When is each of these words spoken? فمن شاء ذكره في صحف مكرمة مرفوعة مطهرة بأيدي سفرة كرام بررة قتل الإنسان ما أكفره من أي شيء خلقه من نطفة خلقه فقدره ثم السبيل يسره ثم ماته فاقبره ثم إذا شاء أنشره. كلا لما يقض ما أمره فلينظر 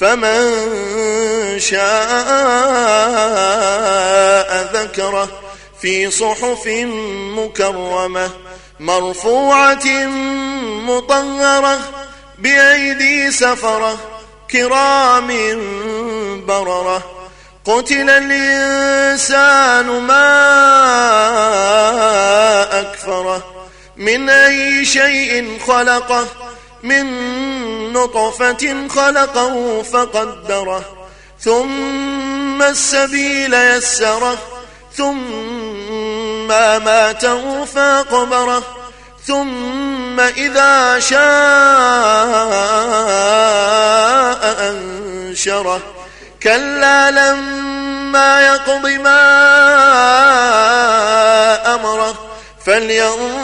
فمن 0.00 0.40
شاء 1.58 1.84
ذكره 4.74 5.28
في 5.80 6.10
صحف 6.10 6.66
مكرمة 7.36 8.30
مرفوعة 8.80 10.06
مطهرة 10.86 11.78
بأيدي 12.38 13.30
سفرة 13.30 13.98
كرام 14.50 15.28
بررة 16.46 17.02
قتل 17.64 18.10
الإنسان 18.10 19.86
ما 19.86 20.40
أكفره 22.80 23.42
من 23.96 24.30
أي 24.30 24.84
شيء 24.84 25.58
خلقه 25.66 26.26
من 26.84 27.06
نطفة 27.92 28.88
خلقه 28.88 29.82
فقدره 29.82 30.84
ثم 31.40 32.62
السبيل 32.62 33.54
يسره 33.54 34.38
ثم 34.96 36.48
ماته 36.48 37.64
فاقبره 37.64 38.62
ثم 39.26 40.20
إذا 40.20 41.00
شاء 41.00 41.20
أنشره. 44.70 45.80
كلا 46.42 47.10
لما 47.10 48.46
يقض 48.46 48.86
ما 48.86 49.24
أمره 51.74 52.14
فلينظر 52.66 53.43